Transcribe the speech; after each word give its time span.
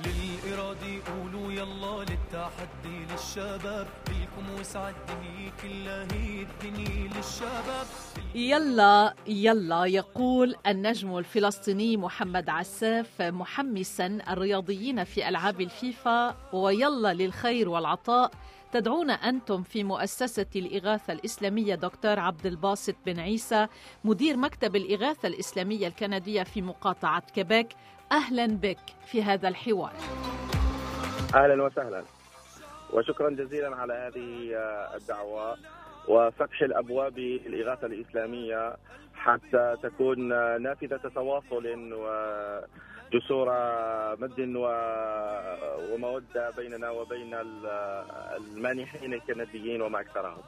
للإرادة 0.00 1.12
قولوا 1.12 1.52
يلا 1.52 2.00
للتحدي 2.00 3.12
للشباب 3.12 3.86
لكم 4.08 4.60
وسع 4.60 4.88
الدنيا 4.88 5.50
كلها 5.62 6.06
هي 6.12 6.42
الدنيا 6.42 7.10
للشباب. 7.16 7.86
يلا 8.34 9.14
يلا 9.26 9.84
يقول 9.84 10.56
النجم 10.66 11.18
الفلسطيني 11.18 11.96
محمد 11.96 12.48
عساف 12.48 13.22
محمسا 13.22 14.18
الرياضيين 14.30 15.04
في 15.04 15.28
ألعاب 15.28 15.60
الفيفا 15.60 16.36
ويلا 16.52 17.14
للخير 17.14 17.68
والعطاء. 17.68 18.30
تدعون 18.72 19.10
أنتم 19.10 19.62
في 19.62 19.84
مؤسسة 19.84 20.46
الإغاثة 20.56 21.12
الإسلامية 21.12 21.74
دكتور 21.74 22.18
عبد 22.18 22.46
الباسط 22.46 22.94
بن 23.06 23.20
عيسى 23.20 23.66
مدير 24.04 24.36
مكتب 24.36 24.76
الإغاثة 24.76 25.28
الإسلامية 25.28 25.86
الكندية 25.86 26.42
في 26.42 26.62
مقاطعة 26.62 27.22
كيبيك 27.34 27.68
أهلا 28.12 28.46
بك 28.46 28.78
في 29.06 29.22
هذا 29.22 29.48
الحوار 29.48 29.92
أهلا 31.34 31.62
وسهلا 31.62 32.02
وشكرا 32.92 33.30
جزيلا 33.30 33.76
على 33.76 33.92
هذه 33.94 34.56
آه، 34.56 34.96
الدعوة 34.96 35.56
وفتح 36.08 36.62
الأبواب 36.62 37.18
للإغاثة 37.18 37.86
الإسلامية 37.86 38.76
حتى 39.14 39.76
تكون 39.82 40.32
آه، 40.32 40.58
نافذة 40.58 40.96
تواصل 41.14 41.66
وجسور 41.92 43.48
مد 44.20 44.40
و- 44.56 45.94
ومودة 45.94 46.50
بيننا 46.56 46.90
وبين 46.90 47.34
ال- 47.34 47.66
المانحين 48.36 49.14
الكنديين 49.14 49.82
وما 49.82 50.00
أكثرهم. 50.00 50.42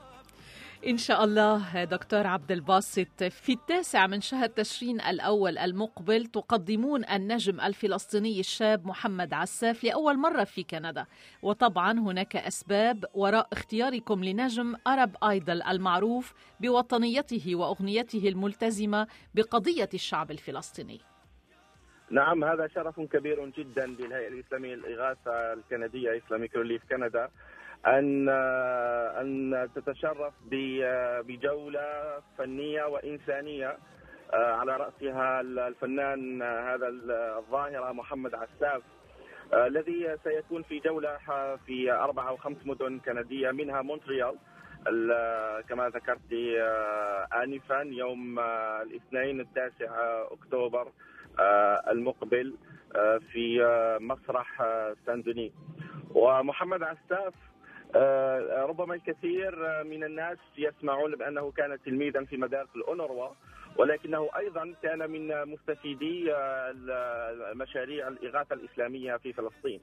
إن 0.87 0.97
شاء 0.97 1.25
الله 1.25 1.85
دكتور 1.85 2.27
عبد 2.27 2.53
الباسط 2.53 3.23
في 3.25 3.53
التاسع 3.53 4.07
من 4.07 4.21
شهر 4.21 4.47
تشرين 4.47 5.01
الأول 5.01 5.59
المقبل 5.59 6.27
تقدمون 6.27 7.05
النجم 7.05 7.61
الفلسطيني 7.61 8.41
الشاب 8.41 8.87
محمد 8.87 9.35
عساف 9.35 9.85
لأول 9.85 10.19
مرة 10.19 10.45
في 10.45 10.63
كندا. 10.63 11.07
وطبعا 11.43 11.93
هناك 11.93 12.37
أسباب 12.37 13.05
وراء 13.15 13.49
اختياركم 13.53 14.25
لنجم 14.25 14.75
أرب 14.87 15.17
آيدل 15.23 15.63
المعروف 15.63 16.35
بوطنيته 16.61 17.57
وأغنيته 17.57 18.29
الملتزمة 18.29 19.07
بقضية 19.35 19.89
الشعب 19.95 20.31
الفلسطيني. 20.31 21.01
نعم 22.11 22.45
هذا 22.45 22.69
شرف 22.75 23.01
كبير 23.01 23.53
جدا 23.59 23.87
للهيئة 23.87 24.29
الإسلامية 24.29 24.75
للإغاثة 24.75 25.53
الكندية 25.53 26.19
Islamic 26.27 26.57
Relief 26.57 26.83
Canada 26.91 27.29
أن 27.87 28.29
أن 29.21 29.69
تتشرف 29.75 30.35
بجولة 31.29 32.21
فنية 32.39 32.85
وإنسانية 32.85 33.77
آه، 34.35 34.53
على 34.53 34.77
رأسها 34.77 35.41
الفنان 35.41 36.43
هذا 36.43 36.89
الظاهرة 37.39 37.93
محمد 37.93 38.35
عساف 38.35 38.83
آه، 39.53 39.67
الذي 39.67 40.17
سيكون 40.25 40.63
في 40.63 40.79
جولة 40.79 41.19
في 41.67 41.93
أربع 41.93 42.29
أو 42.29 42.37
خمس 42.37 42.57
مدن 42.67 42.99
كندية 42.99 43.51
منها 43.51 43.83
مونتريال 43.83 44.35
ال- 44.89 45.65
كما 45.67 45.89
ذكرت 45.89 46.33
آه، 46.59 47.29
انفا 47.43 47.81
يوم 47.87 48.39
الاثنين 48.83 49.41
التاسع 49.41 49.91
أكتوبر 50.31 50.89
المقبل 51.91 52.55
في 53.33 53.59
مسرح 54.01 54.63
سان 55.07 55.22
دوني 55.22 55.53
ومحمد 56.15 56.83
عساف 56.83 57.35
ربما 58.69 58.95
الكثير 58.95 59.67
آه، 59.67 59.83
من 59.83 60.05
الناس 60.05 60.39
يسمعون 60.59 61.15
بأنه 61.17 61.51
كان 61.53 61.79
تلميذا 61.85 62.25
في 62.25 62.37
مدارس 62.37 62.69
الأونروا 62.77 63.29
ولكنه 63.77 64.29
أيضا 64.37 64.75
كان 64.83 65.11
من 65.11 65.45
مستفيدي 65.49 66.35
آه، 66.35 66.75
مشاريع 67.55 68.09
الإغاثة 68.09 68.55
الإسلامية 68.55 69.17
في 69.17 69.33
فلسطين 69.33 69.81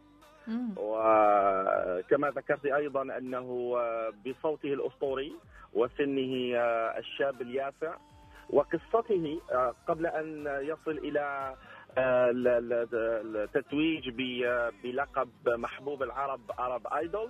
مم. 0.48 0.74
وكما 0.78 2.30
ذكرت 2.30 2.66
أيضا 2.66 3.02
أنه 3.02 3.74
آه، 3.78 4.14
بصوته 4.26 4.74
الأسطوري 4.74 5.34
وسنه 5.74 6.58
آه، 6.58 6.98
الشاب 7.00 7.42
اليافع 7.42 7.98
وقصته 8.50 9.40
آه، 9.52 9.76
قبل 9.88 10.06
أن 10.06 10.46
يصل 10.62 10.98
إلى 10.98 11.56
آه، 11.98 12.30
ال- 12.30 12.48
ال- 12.48 13.38
التتويج 13.38 14.10
بلقب 14.84 15.30
محبوب 15.48 16.04
العرب 16.04 16.42
عرب 16.60 16.88
ايدول 16.94 17.30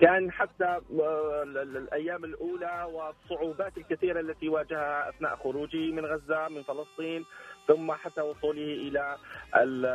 كان 0.00 0.30
حتى 0.32 0.64
آه، 0.64 1.42
ال- 1.42 1.58
ال- 1.58 1.76
الأيام 1.76 2.24
الأولى 2.24 2.88
والصعوبات 2.92 3.78
الكثيرة 3.78 4.20
التي 4.20 4.48
واجهها 4.48 5.08
أثناء 5.08 5.36
خروجه 5.36 5.90
من 5.92 6.06
غزة 6.06 6.48
من 6.48 6.62
فلسطين 6.62 7.24
ثم 7.68 7.92
حتى 7.92 8.20
وصوله 8.20 8.62
إلى 8.62 9.16
ال- 9.56 9.86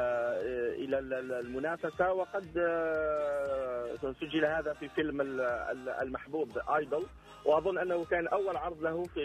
إلى 0.84 1.00
ال- 1.00 1.14
ال- 1.14 1.34
المنافسة. 1.34 2.14
وقد 2.14 2.58
آه، 2.58 4.14
سجل 4.22 4.46
هذا 4.46 4.74
في 4.74 4.90
فيلم 4.90 5.22
ال- 5.22 5.42
ال- 5.42 5.90
المحبوب 5.90 6.50
ايدول 6.76 7.06
وأظن 7.46 7.78
أنه 7.78 8.06
كان 8.06 8.28
أول 8.28 8.58
عرض 8.58 8.82
له 8.84 9.04
في 9.04 9.20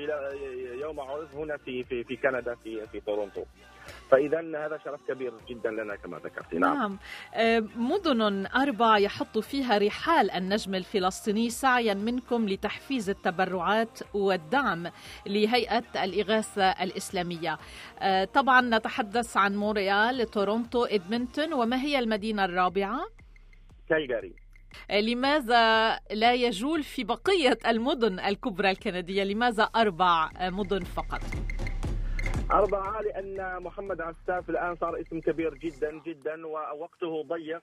يوم 0.81 1.01
عرض 1.01 1.29
هنا 1.35 1.57
في 1.57 1.85
في 1.85 2.05
في 2.05 2.17
كندا 2.17 2.55
في 2.55 2.87
في 2.87 3.01
تورونتو. 3.01 3.45
فإذا 4.11 4.39
هذا 4.39 4.81
شرف 4.85 5.01
كبير 5.09 5.33
جدا 5.49 5.71
لنا 5.71 5.97
كما 5.97 6.19
ذكرت. 6.19 6.55
نعم. 6.55 6.79
نعم. 6.79 6.99
آه، 7.35 7.65
مدن 7.77 8.47
أربع 8.47 8.99
يحط 8.99 9.39
فيها 9.39 9.79
رحال 9.79 10.31
النجم 10.31 10.75
الفلسطيني 10.75 11.51
سعيا 11.51 11.95
منكم 11.95 12.49
لتحفيز 12.49 13.11
التبرعات 13.11 13.99
والدعم 14.15 14.91
لهيئة 15.27 16.05
الإغاثة 16.05 16.71
الإسلامية. 16.71 17.59
آه، 18.01 18.25
طبعا 18.25 18.61
نتحدث 18.61 19.37
عن 19.37 19.57
مونريال 19.57 20.31
تورونتو 20.31 20.85
إدمنتون 20.85 21.53
وما 21.53 21.83
هي 21.83 21.99
المدينة 21.99 22.45
الرابعة؟ 22.45 23.01
كالجاري 23.89 24.33
آه، 24.91 25.01
لماذا 25.01 25.91
لا 26.13 26.35
يجول 26.35 26.83
في 26.83 27.05
بقية 27.05 27.59
المدن 27.67 28.21
الكبرى 28.21 28.71
الكندية؟ 28.71 29.25
لماذا 29.25 29.63
أربع 29.63 30.31
آه، 30.37 30.51
مدن 30.51 30.85
فقط؟ 30.85 31.21
أربعة 32.53 33.01
لأن 33.01 33.63
محمد 33.63 34.01
عساف 34.01 34.51
الآن 34.51 34.77
صار 34.77 35.01
اسم 35.01 35.21
كبير 35.21 35.55
جدا 35.55 36.01
جدا 36.07 36.47
ووقته 36.47 37.23
ضيق. 37.23 37.63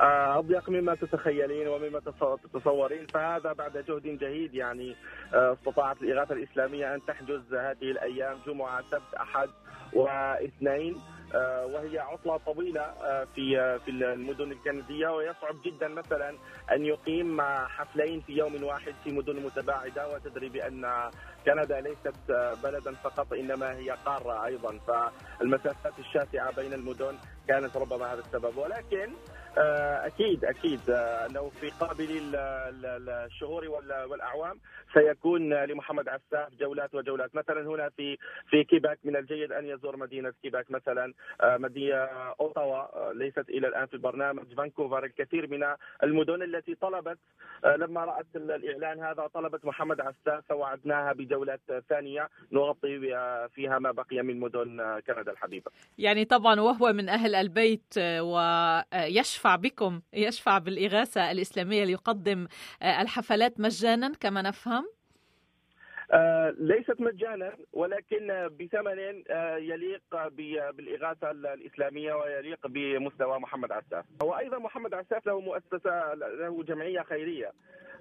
آه، 0.00 0.38
أضيق 0.38 0.70
مما 0.70 0.94
تتخيلين 0.94 1.68
ومما 1.68 2.00
تص- 2.00 2.40
تتصورين. 2.52 3.06
فهذا 3.06 3.52
بعد 3.52 3.78
جهد 3.78 4.18
جهيد 4.18 4.54
يعني 4.54 4.96
آه، 5.34 5.52
استطاعت 5.52 6.02
الإغاثة 6.02 6.34
الإسلامية 6.34 6.94
أن 6.94 7.00
تحجز 7.06 7.54
هذه 7.54 7.90
الأيام 7.90 8.38
جمعة 8.46 8.82
سبت 8.90 9.14
أحد 9.20 9.48
واثنين. 9.92 10.96
وهي 11.38 11.98
عطلة 11.98 12.36
طويلة 12.36 12.80
آه، 12.80 13.26
في 13.34 13.60
آه، 13.60 13.76
في 13.76 13.90
المدن 13.90 14.52
الكندية 14.52 15.08
ويصعب 15.08 15.56
جدا 15.64 15.88
مثلا 15.88 16.30
أن 16.72 16.84
يقيم 16.86 17.40
آه، 17.40 17.66
حفلين 17.66 18.20
في 18.20 18.32
يوم 18.32 18.64
واحد 18.64 18.94
في 19.04 19.10
مدن 19.10 19.42
متباعدة 19.42 20.08
وتدري 20.08 20.48
بأن 20.48 21.10
كندا 21.46 21.80
ليست 21.80 22.30
آه، 22.30 22.54
بلدا 22.62 22.92
فقط 22.94 23.32
إنما 23.32 23.72
هي 23.76 23.90
قارة 23.90 24.44
أيضا. 24.44 24.78
فالمسافات 24.86 25.98
الشاسعة 25.98 26.56
بين 26.56 26.72
المدن 26.72 27.16
كانت 27.48 27.76
ربما 27.76 28.12
هذا 28.12 28.20
السبب. 28.20 28.56
ولكن 28.56 29.12
آه، 29.58 30.06
أكيد 30.06 30.44
أكيد. 30.44 30.80
آه، 30.90 31.26
أنه 31.26 31.48
في 31.60 31.70
قابل 31.70 32.04
ال- 32.10 32.36
ال- 32.84 33.08
الشهور 33.08 33.68
وال- 33.68 34.04
والأعوام 34.10 34.58
سيكون 34.94 35.54
لمحمد 35.54 36.08
عساف 36.08 36.54
جولات 36.60 36.94
وجولات. 36.94 37.34
مثلا 37.34 37.66
هنا 37.68 37.88
في 37.88 38.18
في 38.50 38.64
كيباك 38.64 38.98
من 39.04 39.16
الجيد 39.16 39.52
أن 39.52 39.64
يزور 39.66 39.96
مدينة 39.96 40.32
كيباك 40.42 40.70
مثلا 40.70 41.12
آه، 41.40 41.56
مدينة 41.56 41.96
أوتاوا 42.40 43.12
ليست 43.12 43.48
إلى 43.48 43.68
الآن 43.68 43.86
في 43.86 43.94
البرنامج. 43.94 44.54
فانكوفر 44.56 45.04
الكثير 45.04 45.50
من 45.50 45.66
المدن 46.02 46.42
التي 46.42 46.74
طلبت 46.74 47.18
لما 47.76 48.04
رأت 48.04 48.26
ال- 48.36 48.50
الإعلان 48.50 49.04
هذا 49.04 49.26
طلبت 49.34 49.64
محمد 49.64 50.00
عساف 50.00 50.44
فوعدناها 50.48 51.12
بجولات 51.12 51.60
ثانية 51.88 52.28
نغطي 52.52 52.98
فيها 53.54 53.78
ما 53.78 53.90
بقي 53.92 54.22
من 54.22 54.40
مدن 54.40 55.00
كندا 55.06 55.32
الحبيبة. 55.32 55.70
يعني 55.98 56.24
طبعا 56.24 56.60
وهو 56.60 56.92
من 56.92 57.08
أهل 57.08 57.34
البيت 57.34 57.94
آه، 57.98 58.22
ويشفع 59.42 59.56
بكم 59.56 60.00
يشفع 60.12 60.58
بالإغاثة 60.58 61.30
الإسلامية 61.30 61.84
ليقدم 61.84 62.46
آه، 62.82 63.02
الحفلات 63.02 63.60
مجانا 63.60 64.12
كما 64.20 64.42
نفهم؟ 64.42 64.84
آه، 66.12 66.54
ليست 66.58 67.00
مجانا 67.00 67.52
ولكن 67.72 68.48
بثمن 68.60 69.22
آه، 69.30 69.56
يليق 69.56 70.02
ب- 70.14 70.76
بالإغاثة 70.76 71.30
الإسلامية 71.30 72.14
ويليق 72.14 72.66
بمستوى 72.66 73.38
محمد 73.38 73.72
عساف. 73.72 74.04
وأيضا 74.22 74.58
محمد 74.58 74.94
عساف 74.94 75.26
له 75.26 75.40
مؤسسة 75.40 76.14
له 76.14 76.62
جمعية 76.62 77.02
خيرية. 77.02 77.52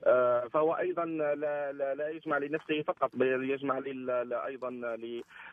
آه، 0.06 0.48
فهو 0.54 0.74
أيضا 0.74 1.06
لا, 1.06 1.36
لا, 1.72 1.94
لا 1.94 2.10
يجمع 2.10 2.38
لنفسه 2.38 2.82
فقط 2.82 3.16
بل 3.16 3.50
يجمع 3.50 3.78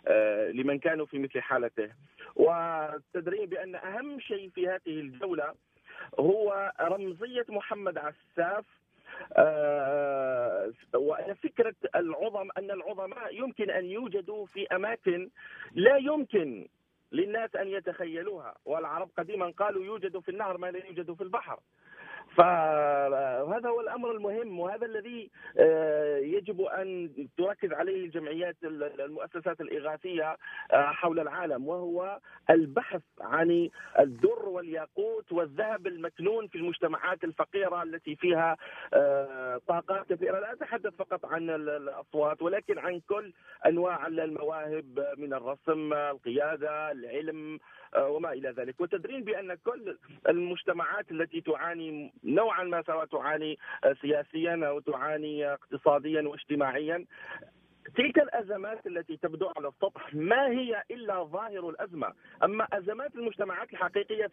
آه، 0.09 0.51
لمن 0.51 0.79
كانوا 0.79 1.07
في 1.07 1.19
مثل 1.19 1.41
حالته. 1.41 1.89
وتدرين 2.37 3.47
بأن 3.47 3.75
أهم 3.75 4.21
شيء 4.21 4.51
في 4.55 4.69
هذه 4.69 5.01
الجولة 5.01 5.55
هو 6.21 6.73
رمزية 6.81 7.45
محمد 7.49 7.99
عساف. 7.99 8.65
آه، 9.33 10.73
فكرة 11.43 11.75
العظم 11.95 12.49
أن 12.59 12.71
العظماء 12.71 13.35
يمكن 13.35 13.71
أن 13.71 13.85
يوجدوا 13.85 14.47
في 14.47 14.67
أماكن 14.67 15.31
لا 15.75 15.97
يمكن 15.97 16.69
للناس 17.13 17.57
أن 17.57 17.69
يتخيلوها. 17.69 18.55
والعرب 18.65 19.11
قديما 19.19 19.51
قالوا 19.51 19.85
يوجد 19.85 20.19
في 20.19 20.29
النهر 20.29 20.59
ما 20.59 20.71
لا 20.71 20.87
يوجد 20.87 21.13
في 21.13 21.23
البحر. 21.23 21.61
فهذا 22.37 23.69
هو 23.69 23.81
الأمر 23.81 24.11
المهم 24.13 24.59
وهذا 24.61 24.87
الذي 24.87 25.31
آه، 25.59 26.17
يجب 26.19 26.61
أن 26.61 27.11
تركز 27.39 27.73
عليه 27.73 28.05
الجمعيات 28.05 28.57
المؤسسات 28.65 29.61
الإغاثية 29.61 30.37
آه، 30.73 30.83
حول 30.87 31.21
العالم 31.21 31.69
وهو 31.69 32.19
البحث 32.51 33.03
عن 33.21 33.69
الدر 33.99 34.49
والياقوت 34.49 35.33
والذهب 35.33 35.87
المكنون 35.87 36.47
في 36.49 36.59
المجتمعات 36.59 37.25
الفقيرة 37.25 37.83
التي 37.83 38.17
فيها 38.17 38.57
آه، 38.95 39.61
طاقات 39.69 40.13
كثيرة. 40.13 40.41
لا 40.41 40.53
أتحدث 40.53 40.95
فقط 40.95 41.25
عن 41.25 41.51
الأصوات 41.51 42.43
ولكن 42.43 42.79
عن 42.79 43.01
كل 43.09 43.33
أنواع 43.67 44.07
المواهب 44.07 45.15
من 45.19 45.35
الرسم 45.35 45.93
القيادة 45.93 46.91
العلم 46.93 47.59
وما 47.99 48.33
إلى 48.33 48.51
ذلك. 48.51 48.81
وتدرين 48.81 49.25
بأن 49.25 49.55
كل 49.55 49.97
المجتمعات 50.29 51.11
التي 51.11 51.41
تعاني 51.41 52.13
نوعا 52.25 52.65
ما 52.65 52.83
سواء 52.83 53.05
تعاني 53.05 53.59
سياسيا 54.01 54.69
أو 54.69 54.81
تعاني 54.81 55.53
اقتصاديا 55.53 56.23
واجتماعيا 56.23 57.05
تلك 57.97 58.19
الأزمات 58.19 58.87
التي 58.87 59.17
تبدو 59.17 59.49
على 59.57 59.69
السطح 59.69 60.15
ما 60.15 60.49
هي 60.49 60.83
إلا 60.91 61.23
ظاهر 61.25 61.69
الأزمة، 61.69 62.13
أما 62.43 62.67
أزمات 62.73 63.15
المجتمعات 63.15 63.73
الحقيقية 63.73 64.27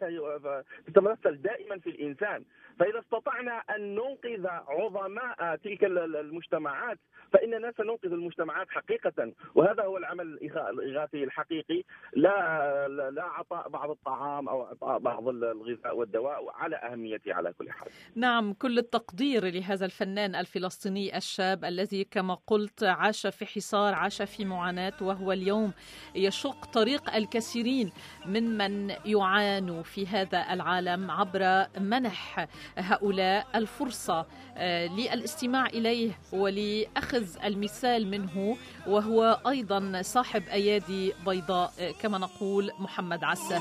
تتمثل 0.86 1.42
دائما 1.42 1.78
في 1.78 1.90
الإنسان، 1.90 2.44
فإذا 2.78 2.98
استطعنا 2.98 3.52
أن 3.52 3.94
ننقذ 3.94 4.46
عظماء 4.46 5.56
تلك 5.56 5.84
المجتمعات 5.84 6.98
فإننا 7.32 7.72
سننقذ 7.76 8.12
المجتمعات 8.12 8.70
حقيقة، 8.70 9.32
وهذا 9.54 9.82
هو 9.82 9.96
العمل 9.96 10.38
الإغاثي 10.54 11.24
الحقيقي، 11.24 11.82
لا 12.12 12.88
لا 12.88 13.24
عطاء 13.24 13.68
بعض 13.68 13.90
الطعام 13.90 14.48
أو 14.48 14.62
عطاء 14.62 14.98
بعض 14.98 15.28
الغذاء 15.28 15.96
والدواء 15.96 16.50
على 16.54 16.76
اهميته 16.76 17.34
على 17.34 17.52
كل 17.52 17.70
حال. 17.70 17.88
نعم 18.14 18.52
كل 18.52 18.78
التقدير 18.78 19.44
لهذا 19.44 19.86
الفنان 19.86 20.34
الفلسطيني 20.34 21.16
الشاب 21.16 21.64
الذي 21.64 22.04
كما 22.04 22.34
قلت 22.46 22.82
عاش 22.82 23.26
في 23.26 23.45
حصار 23.46 23.94
عاش 23.94 24.22
في 24.22 24.44
معاناة 24.44 24.92
وهو 25.00 25.32
اليوم 25.32 25.72
يشق 26.14 26.64
طريق 26.64 27.14
الكثيرين 27.14 27.92
من 28.26 28.58
من 28.58 28.94
يعانوا 29.04 29.82
في 29.82 30.06
هذا 30.06 30.52
العالم 30.52 31.10
عبر 31.10 31.66
منح 31.80 32.46
هؤلاء 32.78 33.46
الفرصة 33.54 34.26
آه، 34.56 34.86
للاستماع 34.86 35.66
إليه 35.66 36.18
ولأخذ 36.32 37.44
المثال 37.44 38.10
منه 38.10 38.56
وهو 38.86 39.40
أيضا 39.48 40.02
صاحب 40.02 40.42
أيادي 40.48 41.12
بيضاء 41.26 41.72
كما 42.00 42.18
نقول 42.18 42.70
محمد 42.78 43.24
عسى 43.24 43.60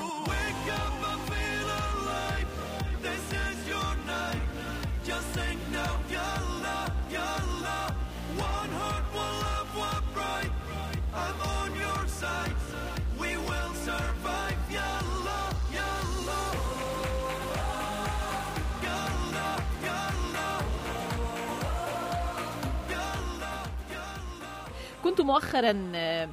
كنت 25.06 25.22
مؤخرا 25.22 25.92
آه، 25.96 26.30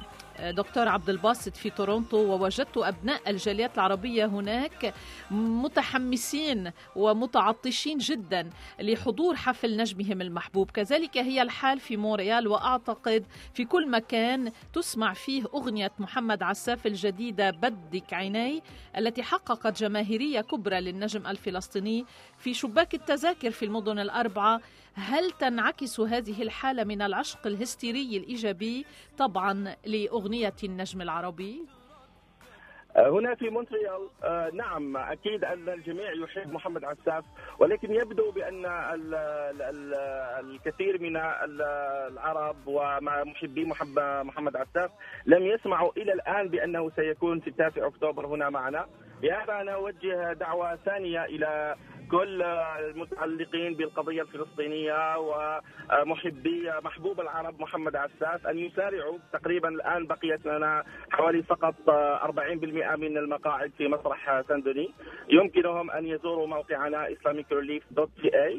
دكتور 0.51 0.87
عبد 0.87 1.09
الباسط 1.09 1.55
في 1.55 1.69
تورونتو 1.69 2.17
ووجدت 2.17 2.77
أبناء 2.77 3.29
الجاليات 3.29 3.75
العربية 3.75 4.25
هناك 4.25 4.93
متحمسين 5.31 6.71
ومتعطشين 6.95 7.97
جدا 7.97 8.49
لحضور 8.79 9.35
حفل 9.35 9.77
نجمهم 9.77 10.21
المحبوب. 10.21 10.71
كذلك 10.71 11.17
هي 11.17 11.41
الحال 11.41 11.79
في 11.79 11.97
مونريال 11.97 12.47
وأعتقد 12.47 13.25
في 13.53 13.65
كل 13.65 13.89
مكان 13.89 14.51
تسمع 14.73 15.13
فيه 15.13 15.43
أغنية 15.53 15.91
محمد 15.99 16.43
عساف 16.43 16.87
الجديدة 16.87 17.51
بدك 17.51 18.13
عيني 18.13 18.63
التي 18.97 19.23
حققت 19.23 19.79
جماهيرية 19.79 20.41
كبرى 20.41 20.79
للنجم 20.79 21.27
الفلسطيني 21.27 22.05
في 22.37 22.53
شباك 22.53 22.93
التذاكر 22.93 23.51
في 23.51 23.65
المدن 23.65 23.99
الأربعة. 23.99 24.61
هل 24.95 25.31
تنعكس 25.31 25.99
هذه 25.99 26.41
الحالة 26.41 26.83
من 26.83 27.01
العشق 27.01 27.47
الهستيري 27.47 28.17
الإيجابي 28.17 28.85
طبعا 29.17 29.75
لأغنية 29.85 30.53
النجم 30.63 31.01
العربي؟ 31.01 31.65
آه، 32.95 33.09
هنا 33.09 33.35
في 33.35 33.49
مونتريال 33.49 34.09
آه، 34.23 34.49
نعم 34.53 34.97
أكيد 34.97 35.43
أن 35.43 35.69
الجميع 35.69 36.11
يحب 36.11 36.53
محمد 36.53 36.83
عساف 36.83 37.23
ولكن 37.59 37.93
يبدو 37.93 38.31
بأن 38.31 38.65
الكثير 40.39 41.01
من 41.01 41.17
العرب 41.17 42.55
ومحبي 42.65 43.65
محمد 44.23 44.55
عساف 44.55 44.91
لم 45.25 45.45
يسمعوا 45.45 45.91
إلى 45.97 46.13
الآن 46.13 46.47
بأنه 46.47 46.91
سيكون 46.95 47.39
في 47.39 47.47
التاسع 47.47 47.87
أكتوبر 47.87 48.25
هنا 48.25 48.49
معنا 48.49 48.85
لهذا 49.23 49.61
أنا 49.61 49.71
اوجه 49.71 50.33
دعوة 50.33 50.75
ثانية 50.75 51.25
إلى 51.25 51.75
كل 52.13 52.41
المتعلقين 52.41 53.73
بالقضية 53.73 54.21
الفلسطينية 54.21 55.17
ومحبي 55.17 56.71
محبوب 56.83 57.21
العرب 57.21 57.61
محمد 57.61 57.95
عساس 57.95 58.45
أن 58.45 58.57
يسارعوا. 58.59 59.17
تقريبا 59.33 59.69
الآن 59.69 60.07
بقيت 60.07 60.45
لنا 60.45 60.83
حوالي 61.11 61.43
فقط 61.43 61.75
40% 61.87 62.95
من 62.95 63.17
المقاعد 63.17 63.71
في 63.77 63.87
مسرح 63.87 64.41
سندوني 64.47 64.89
يمكنهم 65.29 65.91
أن 65.91 66.05
يزوروا 66.07 66.47
موقعنا 66.47 67.07
islamicrelief.ca 67.07 68.53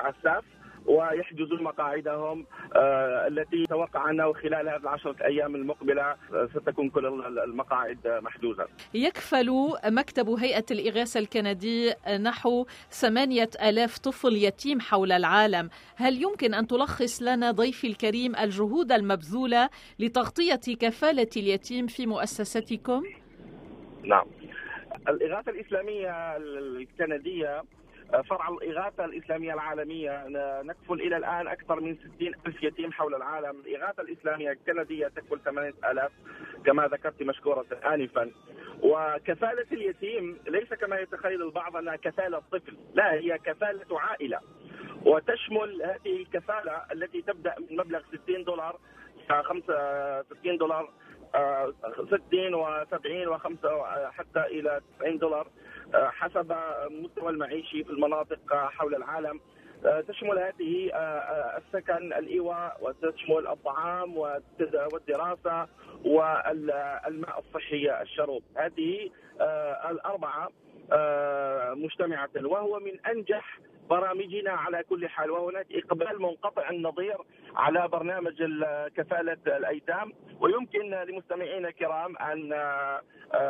عساف 0.00 0.44
ويحجزون 0.86 1.62
مقاعدهم 1.62 2.46
آه، 2.76 3.26
التي 3.26 3.64
توقع 3.64 4.10
انه 4.10 4.32
خلال 4.32 4.68
هذه 4.68 4.76
العشرة 4.76 5.16
أيام 5.24 5.54
المقبلة 5.54 6.02
آه، 6.02 6.48
ستكون 6.54 6.90
كل 6.90 7.06
المقاعد 7.44 7.98
محجوزة. 8.22 8.66
يكفل 8.94 9.72
مكتب 9.86 10.28
هيئة 10.28 10.64
الإغاثة 10.70 11.20
الكندي 11.20 11.94
نحو 12.22 12.66
ثمانية 12.90 13.50
ألاف 13.62 13.98
طفل 13.98 14.32
يتيم 14.36 14.80
حول 14.80 15.12
العالم 15.12 15.70
هل 15.96 16.22
يمكن 16.22 16.54
أن 16.54 16.66
تلخص 16.66 17.22
لنا 17.22 17.50
ضيفي 17.50 17.86
الكريم 17.86 18.36
الجهود 18.36 18.92
المبذولة 18.92 19.68
لتغطية 19.98 20.76
كفالة 20.80 21.28
اليتيم 21.36 21.86
في 21.86 22.06
مؤسستكم؟ 22.06 23.02
نعم 24.04 24.26
الإغاثة 25.08 25.50
الإسلامية 25.50 26.36
الكندية 26.36 27.62
فرع 28.28 28.48
الإغاثة 28.48 29.04
الإسلامية 29.04 29.54
العالمية 29.54 30.24
نكفل 30.62 31.00
إلى 31.00 31.16
الآن 31.16 31.48
أكثر 31.48 31.80
من 31.80 31.96
60 31.96 32.34
ألف 32.46 32.62
يتيم 32.62 32.92
حول 32.92 33.14
العالم. 33.14 33.60
الإغاثة 33.66 34.02
الإسلامية 34.02 34.50
الكندية 34.50 35.08
تكفل 35.08 35.40
8000 35.40 36.12
كما 36.66 36.86
ذكرت 36.86 37.22
مشكورة 37.22 37.66
آنفا. 37.86 38.30
وكفالة 38.82 39.66
اليتيم 39.72 40.38
ليس 40.46 40.74
كما 40.74 40.98
يتخيل 40.98 41.42
البعض 41.42 41.76
أنها 41.76 41.96
كفالة 41.96 42.38
طفل 42.52 42.76
لا 42.94 43.12
هي 43.12 43.38
كفالة 43.38 44.00
عائلة. 44.00 44.40
وتشمل 45.06 45.82
هذه 45.82 46.16
الكفالة 46.22 46.82
التي 46.92 47.22
تبدأ 47.22 47.54
من 47.70 47.76
مبلغ 47.76 48.00
60 48.24 48.44
دولار 48.44 48.78
65 49.28 50.58
دولار 50.58 50.90
60 51.36 52.54
و70 52.54 53.28
و5 53.28 53.66
حتى 54.10 54.40
إلى 54.40 54.80
90 54.98 55.18
دولار 55.18 55.48
آه، 55.94 56.08
حسب 56.08 56.52
المستوى 56.86 57.30
المعيشي 57.30 57.84
في 57.84 57.90
المناطق 57.90 58.54
حول 58.54 58.94
العالم. 58.94 59.40
آه، 59.84 60.00
تشمل 60.00 60.38
هذه 60.38 60.90
آه، 60.94 61.58
السكن 61.58 62.12
الإيواء 62.12 62.78
وتشمل 62.80 63.46
الطعام 63.46 64.16
والدراسة 64.16 65.68
والماء 66.04 67.38
الصحي 67.38 68.02
الشرب. 68.02 68.42
هذه 68.56 69.10
الأربعة 69.90 70.50
مجتمعة 71.74 72.30
وهو 72.44 72.80
من 72.80 73.06
أنجح 73.06 73.58
برامجنا 73.90 74.50
على 74.50 74.82
كل 74.82 75.08
حال. 75.08 75.30
وهناك 75.30 75.66
إقبال 75.72 76.22
منقطع 76.22 76.70
النظير 76.70 77.16
على 77.54 77.88
برنامج 77.88 78.42
كفالة 78.96 79.38
الأيتام. 79.46 80.12
ويمكن 80.40 80.90
لمستمعينا 80.90 81.68
الكرام 81.68 82.16
أن 82.16 82.52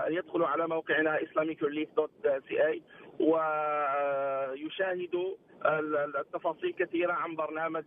يدخلوا 0.08 0.46
على 0.46 0.66
موقعنا 0.68 1.18
islamicrelief.ca 1.18 2.80
ويشاهدوا 4.56 5.34
التفاصيل 6.20 6.72
كثيرة 6.72 7.12
عن 7.12 7.36
برنامج 7.36 7.84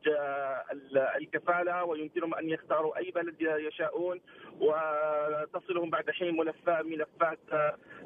الكفالة. 1.17 1.83
ويمكنهم 1.83 2.33
أن 2.35 2.49
يختاروا 2.49 2.97
أي 2.97 3.11
بلد 3.11 3.35
يشاءون. 3.41 4.21
وتصلهم 4.59 5.89
بعد 5.89 6.11
حين 6.11 6.37
ملفات 6.37 6.85
ملفات 6.85 7.39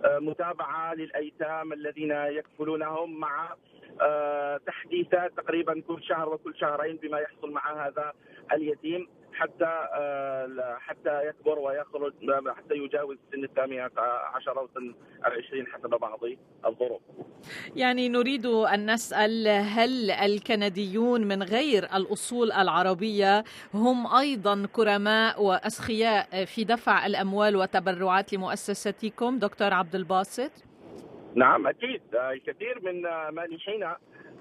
متابعة 0.06 0.94
للأيتام 0.94 1.74
الذين 1.74 2.12
يكفلونهم 2.12 3.20
مع 3.20 3.44
آه، 3.52 3.58
تحديثات 4.66 5.38
تقريبا 5.38 5.82
كل 5.88 6.04
شهر 6.04 6.30
وكل 6.30 6.56
شهرين 6.56 6.98
بما 6.98 7.20
يحصل 7.20 7.52
مع 7.52 7.88
هذا 7.88 8.14
اليتيم 8.54 9.08
حتى 9.34 9.88
آه، 9.94 10.78
حتى 10.80 11.28
يكبر 11.28 11.60
ويخرج 11.60 12.14
حتى 12.56 12.74
يجاوز 12.74 13.18
سن 13.32 13.44
الثامنة 13.44 13.90
عشر 14.34 14.60
أو 14.60 14.68
سن 14.76 14.96
العشرين 15.26 15.68
حسب 15.68 15.90
بعض 15.90 16.20
الظروف 16.66 17.02
يعني 17.76 18.10
نريد 18.10 18.46
أن 18.46 18.94
نسأل 18.94 19.48
هل 19.48 20.12
الكنديون 20.12 21.28
من 21.28 21.44
غير 21.44 21.84
الأصول 21.84 22.52
العربية 22.52 23.44
هم 23.74 24.16
أيضا 24.16 24.68
كرماء 24.74 25.44
وأسخياء 25.44 26.46
في 26.46 26.64
دفع 26.64 27.06
الأموال 27.06 27.56
وتبرعات 27.56 28.34
لمؤسستكم 28.34 29.40
دكتور 29.40 29.74
عبد 29.74 29.96
الباسط؟ 29.96 30.73
نعم 31.36 31.68
أكيد. 31.68 32.02
الكثير 32.14 32.80
من 32.82 33.02
مانحين 33.30 33.84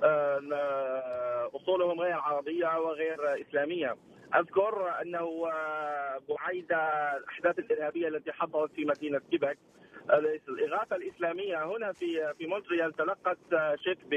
آه، 0.05 1.51
أصولهم 1.55 2.01
غير 2.01 2.15
عربية 2.15 2.79
وغير 2.79 3.41
إسلامية. 3.41 3.97
أذكر 4.35 5.03
أنه 5.03 5.49
بعيد 6.29 6.73
الأحداث 7.19 7.59
الإرهابية 7.59 8.09
التي 8.09 8.33
حصلت 8.33 8.73
في 8.73 8.85
مدينة 8.85 9.21
كيبك. 9.31 9.59
الإغاثة 10.49 10.97
الإسلامية 10.97 11.65
هنا 11.65 11.93
في 11.93 12.35
في 12.39 12.47
مونتريال 12.47 12.93
تلقت 12.93 13.39
شيك 13.85 13.99
ب 14.11 14.15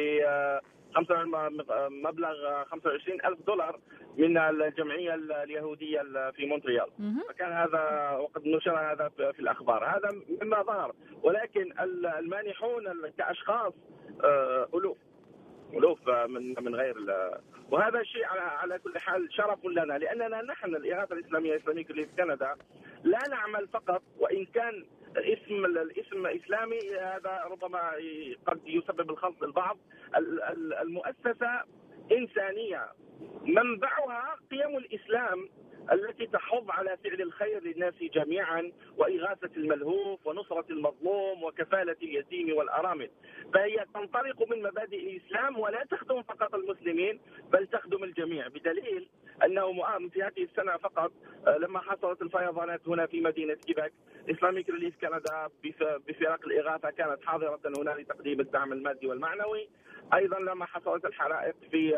مبلغ 1.89 2.63
25 2.63 3.21
ألف 3.25 3.39
دولار 3.47 3.79
من 4.17 4.37
الجمعية 4.37 5.15
اليهودية 5.15 6.01
في 6.31 6.45
مونتريال. 6.45 6.87
فكان 7.29 7.51
هذا 7.51 8.11
وقد 8.11 8.47
نشر 8.47 8.77
هذا 8.91 9.09
في 9.09 9.39
الأخبار. 9.39 9.85
هذا 9.85 10.09
مما 10.41 10.61
ظهر. 10.61 10.95
ولكن 11.23 11.73
المانحون 12.19 13.11
كأشخاص 13.17 13.73
آه، 14.23 14.67
ألوف. 14.73 14.97
ألوف 15.73 16.09
من 16.09 16.55
من 16.63 16.75
غير 16.75 16.95
وهذا 17.71 18.03
شيء 18.03 18.25
على 18.25 18.41
على 18.41 18.79
كل 18.79 18.99
حال 18.99 19.33
شرف 19.33 19.65
لنا. 19.65 19.93
لأننا 19.97 20.41
نحن 20.41 20.75
الإغاثة 20.75 21.15
الإسلامية 21.15 21.53
الإسلامية 21.53 21.83
في 21.83 22.05
كندا 22.17 22.55
لا 23.03 23.19
نعمل 23.29 23.67
فقط 23.67 24.01
وإن 24.19 24.45
كان 24.45 24.85
اسم 25.17 25.65
الاسم 25.65 26.25
اسلامي 26.25 26.79
هذا 26.99 27.43
ربما 27.51 27.91
قد 28.45 28.59
يسبب 28.65 29.09
الخلط 29.09 29.43
للبعض. 29.43 29.77
المؤسسة 30.81 31.63
إنسانية 32.11 32.87
منبعها 33.45 34.35
قيم 34.51 34.77
الإسلام. 34.77 35.49
التي 35.91 36.27
تحض 36.27 36.71
على 36.71 36.97
فعل 37.03 37.21
الخير 37.21 37.63
للناس 37.63 37.93
جميعا 38.01 38.71
وإغاثة 38.97 39.49
الملهوف 39.57 40.27
ونصرة 40.27 40.65
المظلوم 40.69 41.43
وكفالة 41.43 41.95
اليتيم 42.03 42.57
والأرامل. 42.57 43.09
فهي 43.53 43.85
تنطلق 43.93 44.49
من 44.51 44.63
مبادئ 44.63 44.99
الإسلام 44.99 45.59
ولا 45.59 45.85
تخدم 45.91 46.21
فقط 46.23 46.55
المسلمين 46.55 47.19
بل 47.51 47.67
تخدم 47.67 48.03
الجميع. 48.03 48.47
بدليل 48.47 49.09
أنه 49.43 49.73
في 50.09 50.23
هذه 50.23 50.43
السنة 50.43 50.77
فقط 50.77 51.11
آه، 51.47 51.57
لما 51.57 51.79
حصلت 51.79 52.21
الفيضانات 52.21 52.87
هنا 52.87 53.05
في 53.05 53.21
مدينة 53.21 53.53
كيبك 53.53 53.93
Islamic 54.29 54.69
Relief 54.69 54.95
كندا 55.01 55.49
بفرق 56.07 56.45
الإغاثة 56.45 56.89
كانت 56.89 57.25
حاضرة 57.25 57.59
هنا 57.77 57.91
لتقديم 57.91 58.39
الدعم 58.39 58.73
المادي 58.73 59.07
والمعنوي. 59.07 59.69
أيضا 60.13 60.39
لما 60.39 60.65
حصلت 60.65 61.05
الحرائق 61.05 61.55
في 61.71 61.91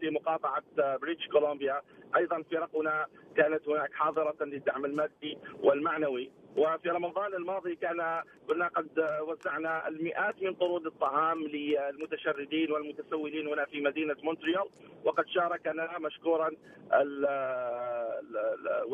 في 0.00 0.10
مقاطعة 0.10 0.62
British 0.76 1.28
Columbia 1.28 1.82
أيضا 2.16 2.42
فرقنا 2.56 3.06
كانت 3.36 3.68
هناك 3.68 3.92
حاضرة 3.92 4.44
للدعم 4.44 4.84
المادي 4.84 5.38
والمعنوي. 5.62 6.30
وفي 6.56 6.88
رمضان 6.88 7.34
الماضي 7.34 7.76
كان 7.76 8.22
كنا 8.48 8.68
قد 8.68 9.08
وزعنا 9.28 9.88
المئات 9.88 10.42
من 10.42 10.54
طرود 10.54 10.86
الطعام 10.86 11.42
للمتشردين 11.42 12.72
والمتسولين 12.72 13.48
هنا 13.48 13.64
في 13.64 13.80
مدينة 13.80 14.16
مونتريال 14.22 14.64
وقد 15.04 15.26
شاركنا 15.26 15.98
مشكورا 15.98 16.50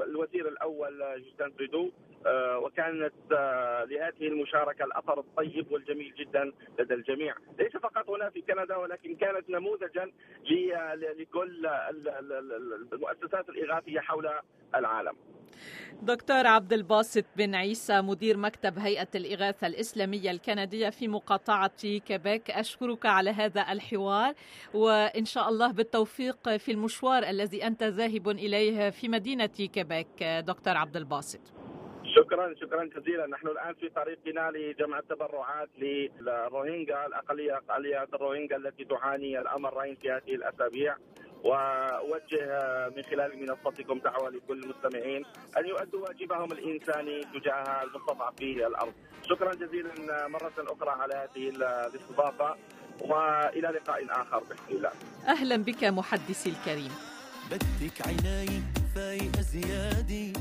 الوزير 0.06 0.48
الأول 0.48 1.22
جوستان 1.24 1.56
تريدو 1.56 1.90
آه، 2.26 2.58
وكانت 2.58 3.12
آه، 3.32 3.84
لهذه 3.84 4.28
المشاركة 4.28 4.84
الأثر 4.84 5.18
الطيب 5.18 5.72
والجميل 5.72 6.14
جدا 6.14 6.52
لدى 6.78 6.94
الجميع، 6.94 7.34
ليس 7.58 7.76
فقط 7.76 8.10
هنا 8.10 8.30
في 8.30 8.42
كندا 8.42 8.76
ولكن 8.76 9.16
كانت 9.16 9.50
نموذجا 9.50 10.10
لكل 11.18 11.66
المؤسسات 12.92 13.48
الإغاثية 13.48 14.00
حول 14.00 14.30
العالم. 14.74 15.16
دكتور 16.02 16.46
عبد 16.46 16.72
الباسط 16.72 17.24
بن 17.36 17.54
عيسى 17.54 18.00
مدير 18.00 18.36
مكتب 18.36 18.78
هيئة 18.78 19.08
الإغاثة 19.14 19.66
الإسلامية 19.66 20.30
الكندية 20.30 20.90
في 20.90 21.08
مقاطعة 21.08 21.70
كيبيك. 22.06 22.50
أشكرك 22.50 23.06
على 23.06 23.30
هذا 23.30 23.72
الحوار 23.72 24.34
وإن 24.74 25.24
شاء 25.24 25.48
الله 25.48 25.72
بالتوفيق 25.72 26.56
في 26.56 26.72
المشوار 26.72 27.22
الذي 27.22 27.66
أنت 27.66 27.82
ذاهب 27.82 28.28
إليه 28.28 28.90
في 28.90 29.08
مدينة 29.08 29.46
كيبيك 29.46 30.22
دكتور 30.22 30.76
عبد 30.76 30.96
الباسط. 30.96 31.40
شكرا 32.16 32.54
شكرا 32.60 32.84
جزيلا. 32.84 33.26
نحن 33.26 33.46
الآن 33.46 33.74
في 33.74 33.88
طريقنا 33.88 34.50
لجمع 34.50 34.98
التبرعات 34.98 35.68
للروهينجا 35.78 37.06
الأقلية 37.06 37.56
اقليه 37.56 38.02
الروهينجا 38.14 38.56
التي 38.56 38.84
تعاني 38.84 39.40
الامرين 39.40 39.96
في 39.96 40.10
هذه 40.10 40.34
الأسابيع. 40.34 40.96
وأوجه 41.44 42.44
من 42.96 43.02
خلال 43.02 43.30
منصتكم 43.40 43.98
دعوة 43.98 44.30
لكل 44.30 44.62
المستمعين 44.64 45.22
أن 45.58 45.66
يؤدوا 45.66 46.00
واجبهم 46.00 46.52
الإنساني 46.52 47.24
تجاه 47.34 47.82
المستضعفين 47.82 48.58
الأرض. 48.58 48.92
شكرا 49.22 49.54
جزيلا 49.54 50.28
مرة 50.28 50.52
أخرى 50.58 50.90
على 50.90 51.14
هذه 51.14 51.48
الاستضافة 51.48 52.56
وإلى 53.00 53.68
لقاء 53.68 54.06
آخر 54.22 54.38
بإذن 54.38 54.76
الله. 54.76 54.92
أهلا 55.28 55.56
بك 55.56 55.84
محدثي 55.84 56.50
الكريم. 56.50 56.92
بدك 57.50 58.06
عناي 58.06 58.48
فايقة 58.94 59.40
زيادي 59.40 60.32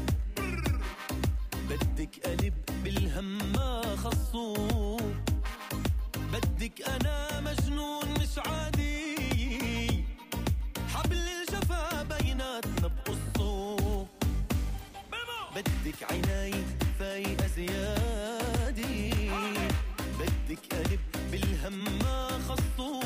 بدك 1.70 2.25
قلب 2.25 2.53
بالهم 2.84 3.38
ما 3.53 3.81
خصو 3.81 4.98
بدك 6.34 6.89
أنا 6.89 7.41
مجنون 7.41 8.05
مش 8.22 8.38
عادي 8.38 8.80
بدك 15.91 16.12
عناي 16.12 16.53
فايقة 17.00 17.48
زيادي 17.48 19.12
بدك 20.19 20.60
قلب 20.71 21.00
بالهم 21.31 22.00
ما 22.00 22.27
خصو 22.48 23.00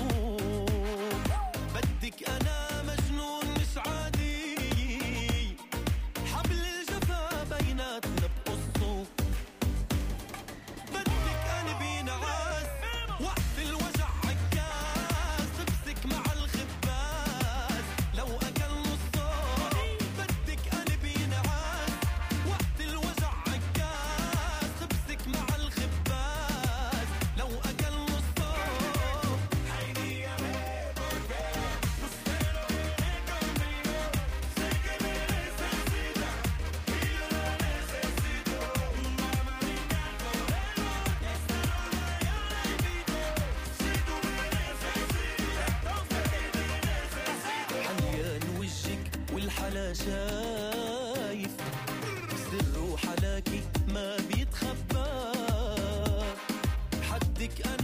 ik 57.46 57.75